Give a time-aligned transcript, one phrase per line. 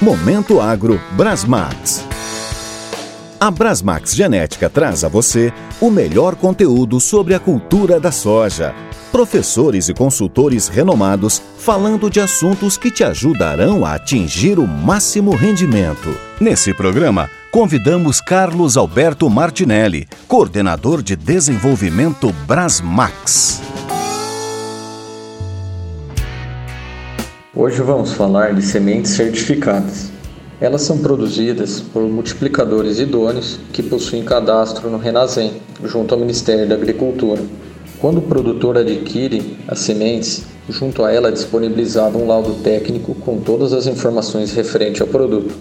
[0.00, 2.04] Momento Agro Brasmax.
[3.40, 8.72] A Brasmax Genética traz a você o melhor conteúdo sobre a cultura da soja.
[9.10, 16.16] Professores e consultores renomados falando de assuntos que te ajudarão a atingir o máximo rendimento.
[16.40, 23.77] Nesse programa, convidamos Carlos Alberto Martinelli, coordenador de desenvolvimento Brasmax.
[27.60, 30.12] Hoje vamos falar de sementes certificadas.
[30.60, 36.76] Elas são produzidas por multiplicadores idôneos que possuem cadastro no Renasem, junto ao Ministério da
[36.76, 37.42] Agricultura.
[38.00, 43.40] Quando o produtor adquire as sementes, junto a ela é disponibilizado um laudo técnico com
[43.40, 45.52] todas as informações referentes ao produto.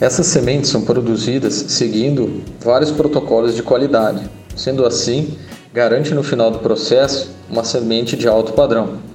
[0.00, 4.22] Essas sementes são produzidas seguindo vários protocolos de qualidade,
[4.54, 5.36] sendo assim,
[5.74, 9.09] garante no final do processo uma semente de alto padrão.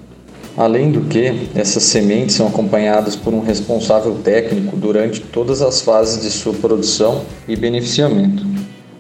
[0.58, 6.22] Além do que, essas sementes são acompanhadas por um responsável técnico durante todas as fases
[6.22, 8.46] de sua produção e beneficiamento.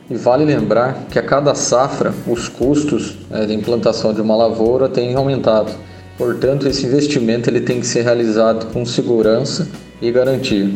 [0.09, 5.16] E vale lembrar que a cada safra os custos né, implantação de uma lavoura têm
[5.16, 5.71] aumentado.
[6.17, 9.67] Portanto, esse investimento ele tem que ser realizado com segurança
[10.01, 10.69] e garantia.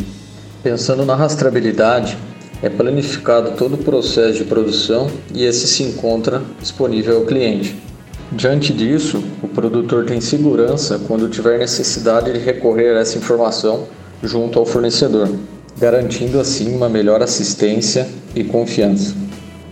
[0.64, 2.18] Pensando na rastreabilidade,
[2.62, 7.89] é planificado todo o processo de produção e esse se encontra disponível ao cliente.
[8.32, 13.88] Diante disso, o produtor tem segurança quando tiver necessidade de recorrer a essa informação
[14.22, 15.28] junto ao fornecedor,
[15.80, 19.16] garantindo assim uma melhor assistência e confiança.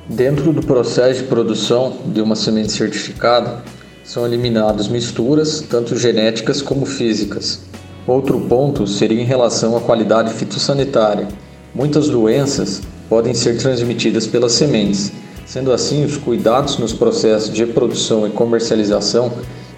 [0.09, 3.61] Dentro do processo de produção de uma semente certificada,
[4.03, 7.59] são eliminadas misturas, tanto genéticas como físicas.
[8.08, 11.28] Outro ponto seria em relação à qualidade fitossanitária.
[11.75, 15.11] Muitas doenças podem ser transmitidas pelas sementes
[15.48, 19.31] Sendo assim, os cuidados nos processos de produção e comercialização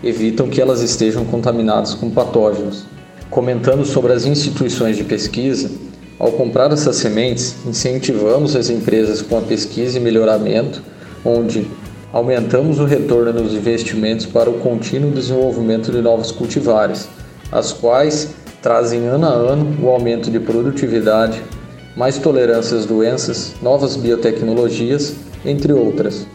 [0.03, 2.85] evitam que elas estejam contaminadas com patógenos.
[3.29, 5.69] Comentando sobre as instituições de pesquisa,
[6.17, 10.81] ao comprar essas sementes, incentivamos as empresas com a pesquisa e melhoramento,
[11.23, 11.67] onde
[12.11, 17.07] aumentamos o retorno nos investimentos para o contínuo desenvolvimento de novos cultivares,
[17.51, 21.43] as quais trazem ano a ano o aumento de produtividade,
[21.95, 26.27] mais tolerância às doenças, novas biotecnologias entre outras.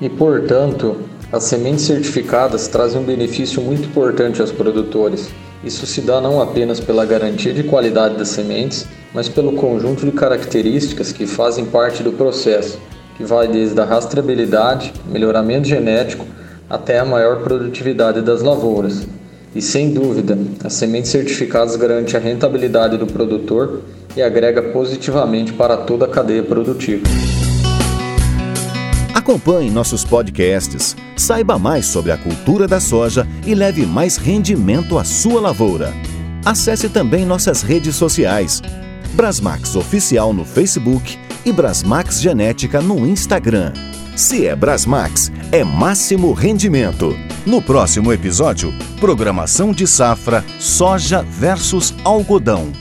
[0.00, 0.96] E, portanto,
[1.32, 5.28] as sementes certificadas trazem um benefício muito importante aos produtores.
[5.62, 10.12] Isso se dá não apenas pela garantia de qualidade das sementes, mas pelo conjunto de
[10.12, 12.78] características que fazem parte do processo,
[13.16, 16.24] que vai desde a rastreabilidade, melhoramento genético,
[16.70, 19.06] até a maior produtividade das lavouras.
[19.54, 23.80] E sem dúvida, as sementes certificadas garantem a rentabilidade do produtor
[24.16, 27.02] e agrega positivamente para toda a cadeia produtiva.
[29.28, 35.04] Acompanhe nossos podcasts, saiba mais sobre a cultura da soja e leve mais rendimento à
[35.04, 35.92] sua lavoura.
[36.46, 38.62] Acesse também nossas redes sociais.
[39.12, 43.74] Brasmax Oficial no Facebook e Brasmax Genética no Instagram.
[44.16, 47.14] Se é Brasmax, é máximo rendimento.
[47.44, 52.72] No próximo episódio, programação de safra, soja versus algodão.